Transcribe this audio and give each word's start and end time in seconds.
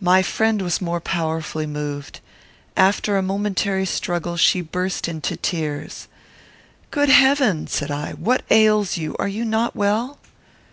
My 0.00 0.22
friend 0.24 0.60
was 0.60 0.80
more 0.80 1.00
powerfully 1.00 1.66
moved. 1.68 2.18
After 2.76 3.16
a 3.16 3.22
momentary 3.22 3.86
struggle 3.86 4.36
she 4.36 4.60
burst 4.60 5.06
into 5.06 5.36
tears. 5.36 6.08
"Good 6.90 7.10
heaven!" 7.10 7.68
said 7.68 7.88
I, 7.88 8.14
"what 8.14 8.42
ails 8.50 8.96
you? 8.96 9.14
Are 9.20 9.28
you 9.28 9.44
not 9.44 9.76
well?" 9.76 10.18